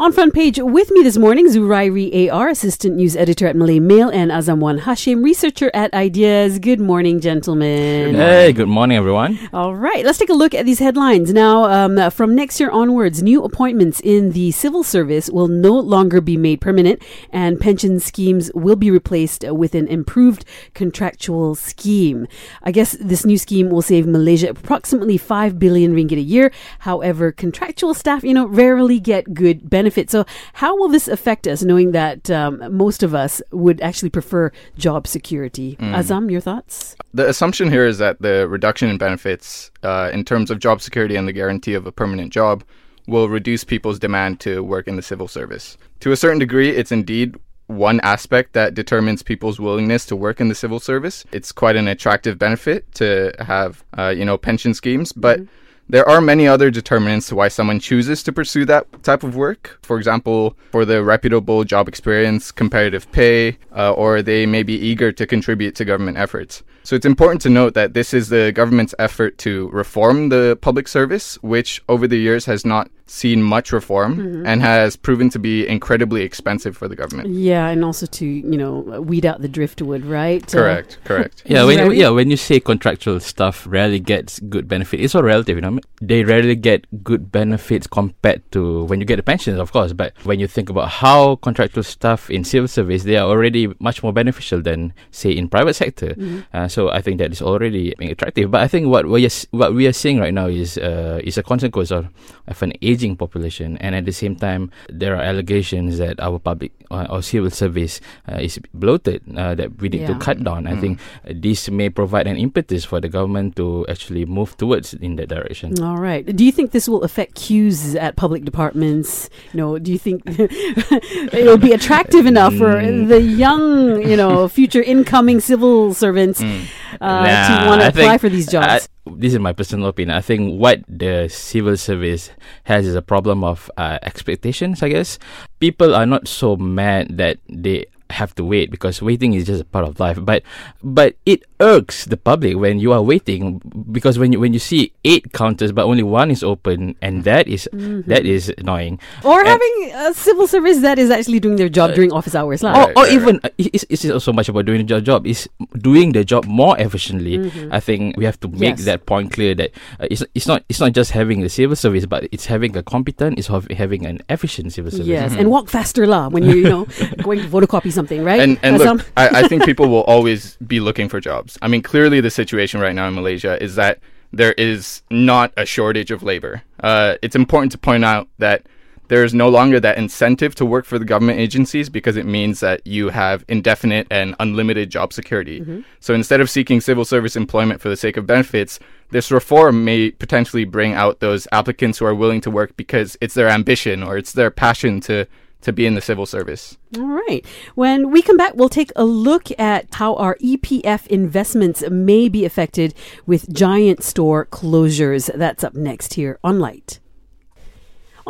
[0.00, 4.08] On front page with me this morning, Zurairi AR, assistant news editor at Malay Mail,
[4.08, 6.58] and Azamwan Hashim, researcher at Ideas.
[6.58, 8.14] Good morning, gentlemen.
[8.14, 9.38] Hey, good morning, everyone.
[9.52, 11.34] All right, let's take a look at these headlines.
[11.34, 16.22] Now, um, from next year onwards, new appointments in the civil service will no longer
[16.22, 22.26] be made permanent, and pension schemes will be replaced with an improved contractual scheme.
[22.62, 26.50] I guess this new scheme will save Malaysia approximately 5 billion ringgit a year.
[26.78, 30.10] However, contractual staff, you know, rarely get good benefits benefit.
[30.10, 34.52] So, how will this affect us, knowing that um, most of us would actually prefer
[34.76, 35.76] job security?
[35.80, 35.94] Mm.
[35.94, 36.96] Azam, your thoughts?
[37.12, 41.16] The assumption here is that the reduction in benefits, uh, in terms of job security
[41.16, 42.62] and the guarantee of a permanent job,
[43.06, 45.76] will reduce people's demand to work in the civil service.
[46.00, 47.34] To a certain degree, it's indeed
[47.66, 51.24] one aspect that determines people's willingness to work in the civil service.
[51.32, 55.40] It's quite an attractive benefit to have, uh, you know, pension schemes, but.
[55.40, 55.56] Mm-hmm
[55.90, 59.78] there are many other determinants to why someone chooses to pursue that type of work.
[59.82, 65.10] For example, for the reputable job experience, competitive pay, uh, or they may be eager
[65.12, 66.62] to contribute to government efforts.
[66.82, 70.88] So it's important to note that this is the government's effort to reform the public
[70.88, 74.46] service, which over the years has not seen much reform mm-hmm.
[74.46, 77.28] and has proven to be incredibly expensive for the government.
[77.28, 80.46] Yeah, and also to you know weed out the driftwood, right?
[80.46, 81.42] Correct, uh, correct.
[81.50, 85.56] Yeah, when yeah when you say contractual stuff rarely gets good benefit, it's all relative.
[85.56, 89.72] You know, they rarely get good benefits compared to when you get the pensions, of
[89.72, 89.92] course.
[89.92, 94.02] But when you think about how contractual stuff in civil service, they are already much
[94.04, 96.14] more beneficial than say in private sector.
[96.14, 96.40] Mm-hmm.
[96.54, 98.52] Uh, so I think that is already attractive.
[98.52, 101.36] But I think what we are what we are seeing right now is uh, is
[101.36, 102.06] a consequence of,
[102.46, 106.38] of an age aging population, and at the same time, there are allegations that our
[106.38, 109.24] public uh, our civil service uh, is bloated.
[109.36, 110.12] Uh, that we need yeah.
[110.12, 110.64] to cut down.
[110.64, 110.76] Mm.
[110.76, 115.16] I think this may provide an impetus for the government to actually move towards in
[115.16, 115.80] that direction.
[115.82, 116.24] All right.
[116.24, 119.30] Do you think this will affect queues at public departments?
[119.52, 123.08] You know, do you think it will be attractive enough for mm.
[123.08, 126.66] the young, you know, future incoming civil servants mm.
[127.00, 128.66] uh, nah, to want to apply for these jobs?
[128.66, 130.16] I, this is my personal opinion.
[130.16, 132.30] I think what the civil service
[132.64, 134.82] has is a problem of uh, expectations.
[134.82, 135.18] I guess
[135.58, 139.64] people are not so mad that they have to wait because waiting is just a
[139.64, 140.18] part of life.
[140.20, 140.42] But
[140.82, 143.60] but it irks the public when you are waiting
[143.92, 147.46] because when you when you see eight counters but only one is open and that
[147.46, 148.08] is, mm-hmm.
[148.08, 148.98] that is annoying.
[149.24, 152.34] Or and having a civil service that is actually doing their job uh, during office
[152.34, 152.88] hours, lah.
[152.96, 155.26] Or, or even uh, it's, it's not so much about doing the job.
[155.26, 157.38] It's doing the job more efficiently.
[157.38, 157.72] Mm-hmm.
[157.72, 158.84] I think we have to make yes.
[158.84, 162.06] that point clear that uh, it's it's not it's not just having the civil service,
[162.06, 165.06] but it's having a competent, it's having an efficient civil service.
[165.06, 165.40] Yes, mm-hmm.
[165.40, 166.28] and walk faster, lah.
[166.28, 166.84] When you you know
[167.22, 168.40] going to photocopy something, right?
[168.40, 171.58] And, and look, I, I think people will always be looking for jobs.
[171.62, 174.00] I mean, clearly the situation right now in Malaysia is that
[174.32, 176.62] there is not a shortage of labor.
[176.82, 178.66] Uh, it's important to point out that
[179.10, 182.60] there is no longer that incentive to work for the government agencies because it means
[182.60, 185.60] that you have indefinite and unlimited job security.
[185.60, 185.80] Mm-hmm.
[185.98, 188.78] So instead of seeking civil service employment for the sake of benefits,
[189.10, 193.34] this reform may potentially bring out those applicants who are willing to work because it's
[193.34, 195.26] their ambition or it's their passion to
[195.62, 196.78] to be in the civil service.
[196.96, 197.44] All right.
[197.74, 202.44] When we come back, we'll take a look at how our EPF investments may be
[202.44, 202.94] affected
[203.26, 205.30] with giant store closures.
[205.34, 207.00] That's up next here on Lite.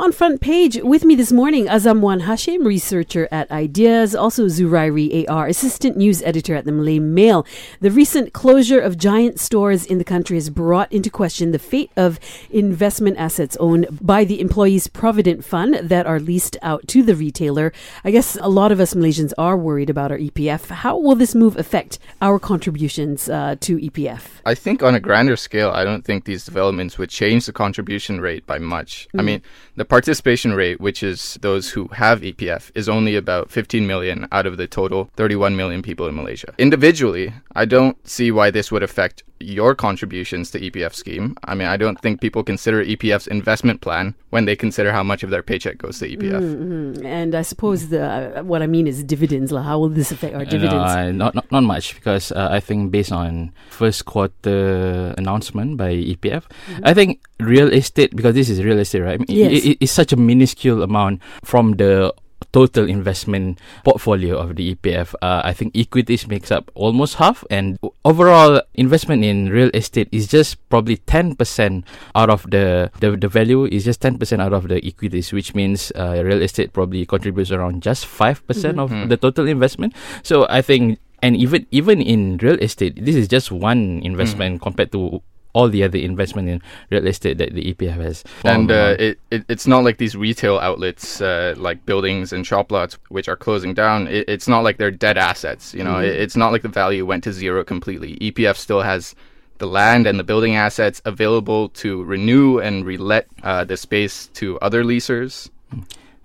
[0.00, 5.46] On front page with me this morning, Azamwan Hashim, researcher at Ideas, also Zurairi AR,
[5.46, 7.46] assistant news editor at the Malay Mail.
[7.80, 11.90] The recent closure of giant stores in the country has brought into question the fate
[11.98, 12.18] of
[12.48, 17.70] investment assets owned by the Employees Provident Fund that are leased out to the retailer.
[18.02, 20.68] I guess a lot of us Malaysians are worried about our EPF.
[20.68, 24.22] How will this move affect our contributions uh, to EPF?
[24.46, 28.22] I think on a grander scale, I don't think these developments would change the contribution
[28.22, 29.06] rate by much.
[29.14, 29.20] Mm.
[29.20, 29.42] I mean,
[29.76, 34.46] the participation rate, which is those who have EPF, is only about 15 million out
[34.46, 36.54] of the total 31 million people in Malaysia.
[36.58, 41.34] Individually, I don't see why this would affect your contributions to EPF scheme.
[41.44, 45.22] I mean, I don't think people consider EPF's investment plan when they consider how much
[45.22, 46.40] of their paycheck goes to EPF.
[46.40, 47.06] Mm-hmm.
[47.06, 49.50] And I suppose the uh, what I mean is dividends.
[49.50, 50.92] Like, how will this affect our dividends?
[50.92, 55.94] Uh, not, not not much because uh, I think based on first quarter announcement by
[55.94, 56.84] EPF, mm-hmm.
[56.84, 59.21] I think real estate because this is real estate, right?
[59.28, 59.65] yes.
[59.65, 62.15] It, it's such a minuscule amount from the
[62.53, 67.78] total investment portfolio of the EPF, uh, I think equities makes up almost half, and
[68.04, 71.84] overall investment in real estate is just probably 10%
[72.15, 75.92] out of the, the, the value is just 10% out of the equities, which means
[75.97, 79.09] uh, real estate probably contributes around just 5% mm hmm of mm-hmm.
[79.09, 79.92] the total investment.
[80.22, 84.63] So I think and even even in real estate, this is just one investment mm.
[84.63, 85.21] compared to
[85.52, 88.24] all the other investment in real estate that the EPF has.
[88.44, 92.70] And uh, it, it it's not like these retail outlets uh, like buildings and shop
[92.70, 94.06] lots which are closing down.
[94.08, 95.74] It, it's not like they're dead assets.
[95.74, 98.16] You know, it, it's not like the value went to zero completely.
[98.18, 99.14] EPF still has
[99.58, 104.58] the land and the building assets available to renew and relet uh, the space to
[104.60, 105.50] other leasers.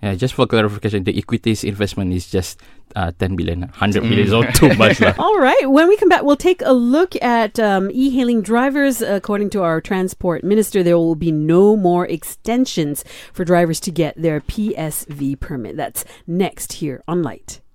[0.06, 2.60] Yeah, just for clarification, the equities investment is just
[2.94, 3.62] uh, 10 billion.
[3.62, 5.00] 100 billion is all too much.
[5.00, 5.14] lah.
[5.18, 5.68] All right.
[5.68, 9.02] When we come back, we'll take a look at um, e hailing drivers.
[9.02, 14.14] According to our transport minister, there will be no more extensions for drivers to get
[14.14, 15.76] their PSV permit.
[15.76, 17.65] That's next here on Lite.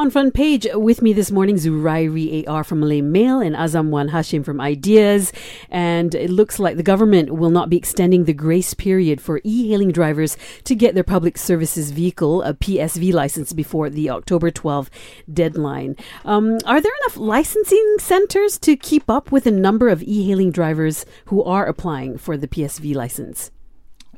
[0.00, 4.08] On front page with me this morning, Zurairi AR from Malay Mail and Azam Wan
[4.08, 5.30] Hashim from Ideas.
[5.68, 9.68] And it looks like the government will not be extending the grace period for e
[9.68, 14.88] hailing drivers to get their public services vehicle, a PSV license, before the October 12
[15.30, 15.96] deadline.
[16.24, 20.50] Um, are there enough licensing centers to keep up with the number of e hailing
[20.50, 23.50] drivers who are applying for the PSV license?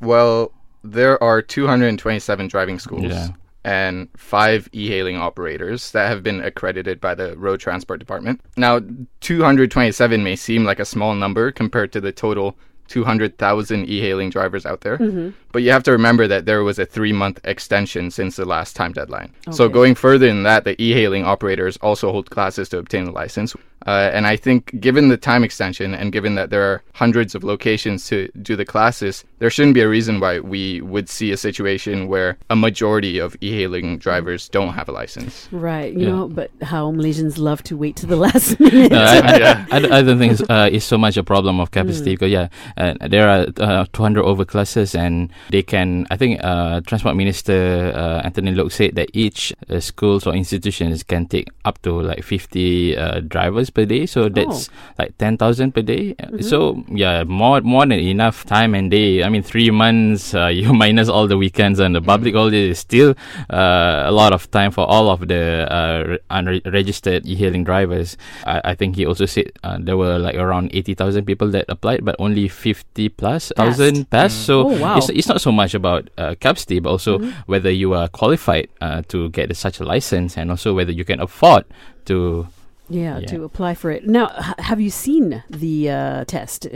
[0.01, 0.53] Well,
[0.85, 3.03] there are 227 driving schools.
[3.03, 3.31] Yeah.
[3.65, 8.41] And five e hailing operators that have been accredited by the Road Transport Department.
[8.57, 8.81] Now,
[9.21, 12.57] 227 may seem like a small number compared to the total
[12.89, 14.99] 200,000 e hailing drivers out there.
[14.99, 15.31] Mm-hmm.
[15.53, 18.77] But you have to remember that there was a three month extension since the last
[18.77, 19.33] time deadline.
[19.51, 23.13] So, going further than that, the e hailing operators also hold classes to obtain the
[23.13, 23.55] license.
[23.87, 27.43] Uh, and I think, given the time extension and given that there are hundreds of
[27.45, 31.37] locations to do the classes, there shouldn't be a reason why we would see a
[31.37, 35.49] situation where a majority of e hailing drivers don't have a license.
[35.51, 35.93] Right.
[35.93, 36.13] You Yeah.
[36.13, 38.93] know, but how Malaysians love to wait to the last minute.
[38.93, 39.67] No, I, I, Yeah.
[39.71, 42.49] I, I don't think it's, uh, it's so much a problem of capacity because yeah,
[42.77, 46.07] uh, there are uh, 200 over classes and they can.
[46.11, 51.03] I think uh, Transport Minister uh, Anthony Loke said that each uh, schools or institutions
[51.03, 54.07] can take up to like 50 uh, drivers per day.
[54.07, 56.15] So that's like 10,000 per day.
[56.23, 59.23] Uh, So yeah, more more than enough time and day.
[59.25, 60.35] I mean, three months.
[60.35, 63.15] Uh, you minus all the weekends and the public holiday is still
[63.51, 68.17] uh, a lot of time for all of the uh, unregistered e-hailing drivers.
[68.47, 72.05] I, I think he also said uh, there were like around 80,000 people that applied,
[72.05, 74.45] but only 50 plus thousand passed.
[74.47, 74.97] So Oh, wow.
[74.99, 79.03] it's, it's not so much about uh, capacity, but also whether you are qualified uh,
[79.09, 81.65] to get such a license and also whether you can afford
[82.07, 82.47] to.
[82.93, 83.27] Yeah, Yeah.
[83.33, 84.07] to apply for it.
[84.07, 86.67] Now, h- have you seen the uh, test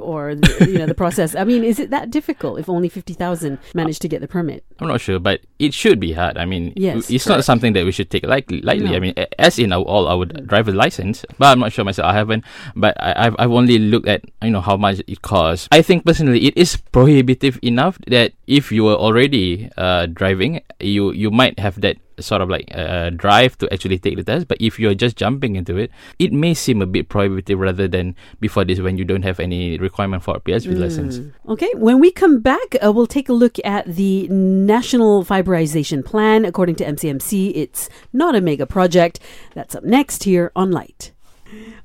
[0.00, 1.34] or the, you know the process?
[1.36, 4.64] I mean, is it that difficult if only fifty thousand managed to get the permit?
[4.80, 6.36] I'm not sure, but it should be hard.
[6.38, 8.60] I mean, Yes, it's not something that we should take lightly.
[8.62, 8.88] lightly.
[8.90, 8.96] No.
[8.96, 12.06] I mean, as in our, all our driver's license, but I'm not sure myself.
[12.08, 12.44] I haven't,
[12.74, 15.68] but I, I've I've only looked at you know how much it costs.
[15.72, 21.12] I think personally, it is prohibitive enough that if you were already uh, driving, you
[21.12, 24.48] you might have that sort of like uh, drive to actually take the test.
[24.48, 28.14] But if you're just jumping into it, it may seem a bit prohibitive rather than
[28.40, 31.20] before this when you don't have any requirement for a PSV license.
[31.48, 36.44] Okay, when we come back, uh, we'll take a look at the National Fiberization Plan.
[36.44, 39.20] According to MCMC, it's not a mega project.
[39.54, 41.12] That's up next here on Lite.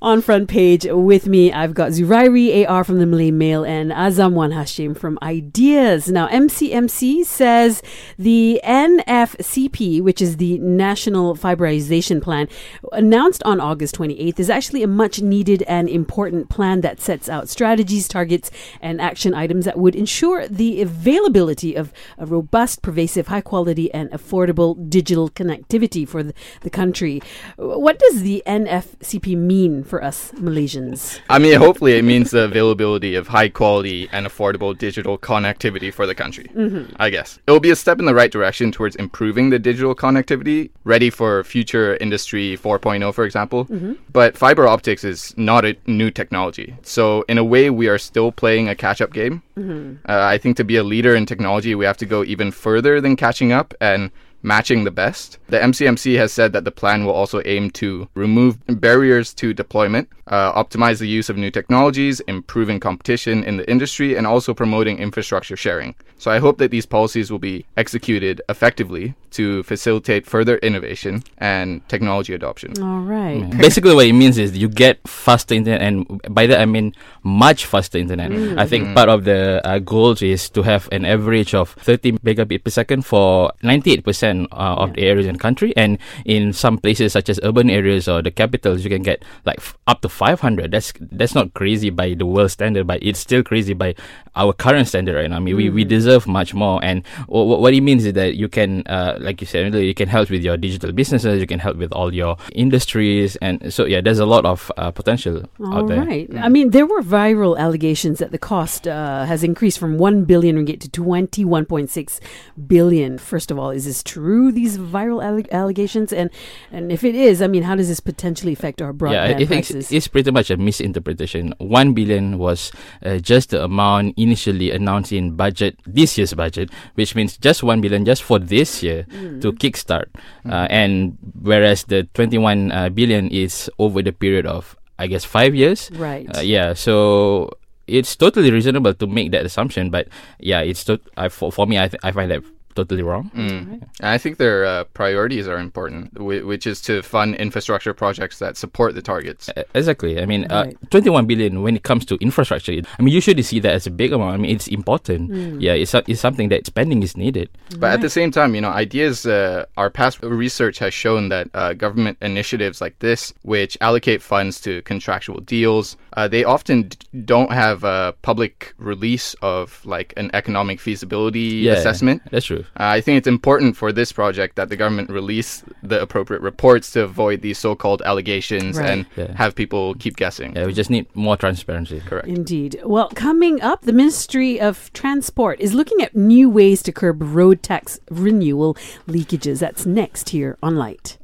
[0.01, 4.33] On front page with me, I've got Zurairi AR from the Malay Mail and Azam
[4.33, 6.09] Wan Hashim from Ideas.
[6.09, 7.83] Now, MCMC says
[8.17, 12.47] the NFCP, which is the National Fiberization Plan,
[12.93, 17.47] announced on August 28th, is actually a much needed and important plan that sets out
[17.47, 18.49] strategies, targets,
[18.81, 24.09] and action items that would ensure the availability of a robust, pervasive, high quality, and
[24.09, 27.21] affordable digital connectivity for the, the country.
[27.57, 29.50] What does the NFCP mean
[29.83, 31.19] for us Malaysians?
[31.29, 36.07] I mean, hopefully, it means the availability of high quality and affordable digital connectivity for
[36.07, 36.45] the country.
[36.55, 36.95] Mm-hmm.
[36.97, 39.93] I guess it will be a step in the right direction towards improving the digital
[39.93, 43.65] connectivity, ready for future Industry 4.0, for example.
[43.65, 43.93] Mm-hmm.
[44.13, 48.31] But fiber optics is not a new technology, so in a way, we are still
[48.31, 49.43] playing a catch-up game.
[49.57, 50.09] Mm-hmm.
[50.09, 53.01] Uh, I think to be a leader in technology, we have to go even further
[53.01, 54.11] than catching up and
[54.43, 55.37] matching the best.
[55.47, 60.09] The MCMC has said that the plan will also aim to remove barriers to deployment,
[60.27, 64.97] uh, optimize the use of new technologies, improving competition in the industry, and also promoting
[64.97, 65.95] infrastructure sharing.
[66.17, 71.87] So I hope that these policies will be executed effectively to facilitate further innovation and
[71.89, 72.73] technology adoption.
[72.81, 73.49] All right.
[73.57, 76.93] Basically, what it means is you get faster internet, and by that I mean
[77.23, 78.31] much faster internet.
[78.59, 82.63] I think part of the uh, goals is to have an average of 30 megabit
[82.63, 87.13] per second for 98% uh, of the areas in the country, and in some places
[87.13, 90.71] such as urban areas or the capitals, you can get like f- up to 500.
[90.71, 93.95] That's that's not crazy by the world standard, but it's still crazy by
[94.35, 95.35] our current standard right now.
[95.37, 96.83] I mean, we, we deserve much more.
[96.83, 100.07] And w- what it means is that you can, uh, like you said you can
[100.07, 103.35] help with your digital businesses, you can help with all your industries.
[103.37, 106.03] And so, yeah, there's a lot of uh, potential All out there.
[106.03, 106.29] right.
[106.37, 110.55] I mean, there were viral allegations that the cost uh, has increased from 1 billion
[110.55, 112.19] ringgit to 21.6
[112.67, 113.17] billion.
[113.17, 116.13] First of all, is this true, these viral alle- allegations?
[116.13, 116.29] And
[116.71, 119.35] and if it is, I mean, how does this potentially affect our broadband yeah, I
[119.35, 119.75] think prices?
[119.85, 121.53] it's, it's pretty much a misinterpretation.
[121.57, 122.71] One billion was
[123.03, 127.81] uh, just the amount initially announced in budget this year's budget, which means just one
[127.81, 129.41] billion just for this year Mm.
[129.41, 130.07] to kickstart,
[130.45, 135.55] uh, and whereas the twenty-one uh, billion is over the period of I guess five
[135.55, 135.89] years.
[135.97, 136.29] right.
[136.37, 137.49] Uh, yeah, so
[137.87, 140.07] it's totally reasonable to make that assumption, but
[140.39, 142.43] yeah, it's to- I, for, for me I, th- I find that
[142.75, 143.29] totally wrong.
[143.35, 143.83] Mm.
[144.01, 148.95] I think their uh, priorities are important, which is to fund infrastructure projects that support
[148.95, 149.49] the targets.
[149.49, 150.21] Uh, Exactly.
[150.21, 150.75] I mean, Right.
[150.75, 152.73] uh, 21 billion when it comes to infrastructure.
[152.73, 154.33] I mean, you should see that as a big amount.
[154.33, 155.31] I mean, it's important.
[155.31, 155.59] Hmm.
[155.59, 157.49] Yeah, it's, it's something that spending is needed.
[157.77, 161.49] But at the same time, you know, ideas, uh, our past research has shown that
[161.53, 166.97] uh, government initiatives like this, which allocate funds to contractual deals, uh, they often d-
[167.25, 172.21] don't have a public release of like an economic feasibility Yeah, assessment.
[172.31, 172.60] That's true.
[172.79, 176.91] Uh, I think it's important for this project that the government release the appropriate reports
[176.91, 178.89] to avoid these so-called allegations Right.
[178.89, 179.35] and Yeah.
[179.35, 180.55] have people keep guessing.
[180.55, 182.01] Yeah, we just need more transparency.
[182.05, 182.27] Correct.
[182.27, 182.79] Indeed.
[182.83, 187.61] Well, coming up, the Ministry of Transport is looking at new ways to curb road
[187.63, 188.75] tax renewal
[189.07, 189.59] leakages.
[189.59, 191.17] That's next here on Lite.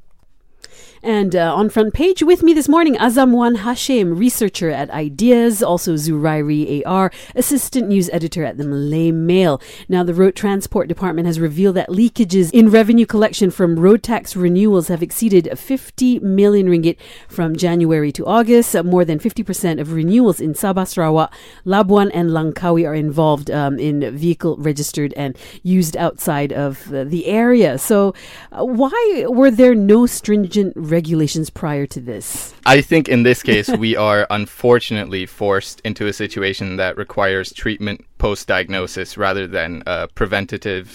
[1.07, 5.93] And uh, on front page with me this morning, Azamwan Hashim, researcher at Ideas, also
[5.93, 9.61] Zurairi AR, assistant news editor at the Malay Mail.
[9.87, 14.35] Now, the Road Transport Department has revealed that leakages in revenue collection from road tax
[14.35, 16.97] renewals have exceeded 50 million ringgit
[17.29, 18.75] from January to August.
[18.75, 21.33] Uh, more than 50% of renewals in Sabah, Sarawak,
[21.65, 27.27] Labuan, and Langkawi are involved um, in vehicle registered and used outside of uh, the
[27.27, 27.77] area.
[27.77, 28.13] So,
[28.51, 32.27] uh, why were there no stringent regulations prior to this?
[32.65, 37.99] I think in this case, we are unfortunately forced into a situation that requires treatment
[38.17, 40.87] post diagnosis rather than uh, preventative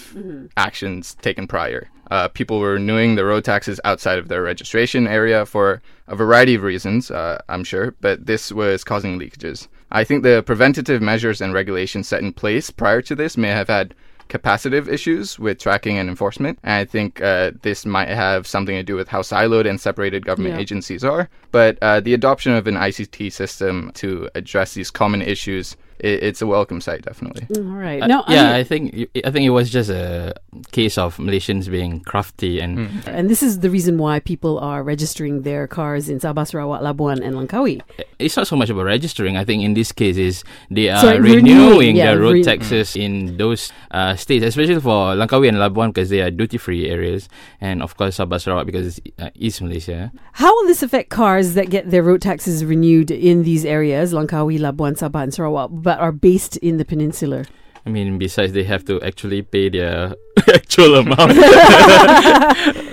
[0.57, 1.89] actions taken prior.
[2.11, 6.55] Uh, people were renewing the road taxes outside of their registration area for a variety
[6.55, 9.67] of reasons, uh, I'm sure, but this was causing leakages.
[9.89, 13.69] I think the preventative measures and regulations set in place prior to this may have
[13.69, 13.95] had
[14.33, 16.57] capacitive issues with tracking and enforcement.
[16.63, 20.25] And I think uh, this might have something to do with how siloed and separated
[20.25, 20.61] government Yeah.
[20.61, 21.29] agencies are.
[21.51, 26.41] But uh, the adoption of an ICT system to address these common issues, i it's
[26.41, 27.47] a welcome sight, definitely.
[27.55, 28.01] All right.
[28.01, 30.33] Uh, no, yeah, I I, think I think it was just a
[30.71, 34.83] case of Malaysians being crafty and mean, and this is the reason why people are
[34.83, 37.81] registering their cars in Sabah, Sarawak, Labuan, and Langkawi.
[38.19, 39.37] it's not so much about registering.
[39.37, 42.43] I think in this case is they are Sorry, renewing, renewing yeah, their road re-
[42.43, 47.29] taxes in those uh, states, especially for Langkawi and Labuan because they are duty-free areas,
[47.59, 50.11] and of course Sabah Sarawak because it's uh, East Malaysia.
[50.33, 54.59] How will this affect cars that get their road taxes renewed in these areas, Langkawi,
[54.59, 57.45] Labuan, Sabah, and Sarawak, but are based in the peninsular?
[57.85, 60.15] I mean, besides they have to actually pay their
[60.47, 61.19] actual amount.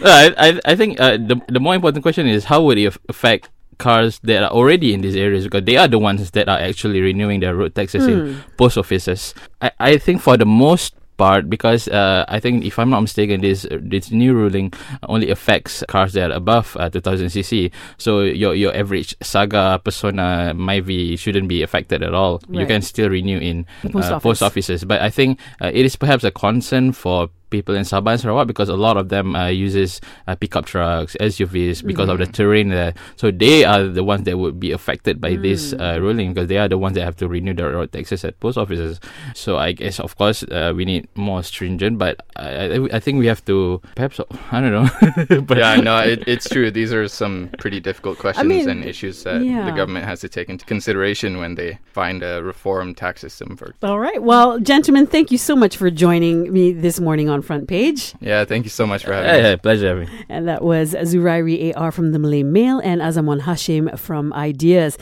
[0.02, 3.48] I, I I think uh, the the more important question is how would it affect
[3.78, 7.00] cars that are already in these areas because they are the ones that are actually
[7.00, 9.34] renewing their road taxes in post offices.
[9.60, 13.44] I, I think for the most part because uh, I think if I'm not mistaken
[13.44, 14.72] this this new ruling
[15.04, 17.70] only affects cars that are above uh, 2000 cc.
[17.98, 22.40] So your your average saga persona Myvi shouldn't be affected at all.
[22.48, 24.22] You can still renew in post uh, office.
[24.22, 24.84] post offices.
[24.84, 28.46] But I think uh, it is perhaps a concern for people in Sabah and Sarawak
[28.46, 32.70] because a lot of them uh, uses uh, pickup trucks, SUVs because of the terrain
[32.70, 32.94] there.
[33.16, 36.58] So they are the ones that would be affected by this uh, ruling because they
[36.58, 39.00] are the ones that have to renew their road taxes at post offices.
[39.34, 43.18] So I guess of course uh, we need more stringent, but I, I, I think
[43.18, 44.20] we have to perhaps
[44.52, 45.40] I don't know.
[45.42, 46.70] but yeah, no, it, it's true.
[46.70, 49.64] These are some pretty difficult questions mean, and issues that yeah.
[49.64, 53.56] the government has to take into consideration when they find a reform tax system.
[53.56, 54.22] For All right.
[54.22, 58.14] Well, gentlemen, thank you so much for joining me this morning on Front Page.
[58.20, 59.42] yeah, thank you so much for having Yeah, us.
[59.42, 60.08] yeah, pleasure having.
[60.08, 60.24] me.
[60.28, 64.96] And that was Zurairi AR from the Malay Mail and Azamwan Hashim from Ideas.